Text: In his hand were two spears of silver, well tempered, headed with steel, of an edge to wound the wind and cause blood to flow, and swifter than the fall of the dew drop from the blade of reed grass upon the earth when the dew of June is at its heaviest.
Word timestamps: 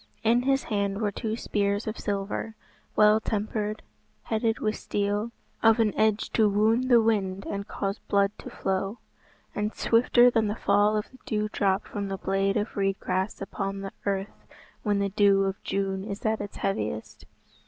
In 0.23 0.41
his 0.41 0.63
hand 0.63 0.99
were 0.99 1.11
two 1.11 1.35
spears 1.37 1.85
of 1.85 1.99
silver, 1.99 2.55
well 2.95 3.19
tempered, 3.19 3.83
headed 4.23 4.57
with 4.57 4.75
steel, 4.75 5.29
of 5.61 5.79
an 5.79 5.95
edge 5.95 6.31
to 6.31 6.49
wound 6.49 6.89
the 6.89 6.99
wind 7.03 7.45
and 7.45 7.67
cause 7.67 7.99
blood 8.07 8.31
to 8.39 8.49
flow, 8.49 8.97
and 9.53 9.75
swifter 9.75 10.31
than 10.31 10.47
the 10.47 10.55
fall 10.55 10.97
of 10.97 11.11
the 11.11 11.19
dew 11.27 11.49
drop 11.53 11.85
from 11.85 12.07
the 12.07 12.17
blade 12.17 12.57
of 12.57 12.75
reed 12.75 12.99
grass 12.99 13.41
upon 13.43 13.81
the 13.81 13.91
earth 14.07 14.47
when 14.81 14.97
the 14.97 15.09
dew 15.09 15.43
of 15.43 15.61
June 15.63 16.03
is 16.03 16.25
at 16.25 16.41
its 16.41 16.55
heaviest. 16.57 17.25